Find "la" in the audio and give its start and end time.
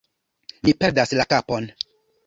1.21-1.31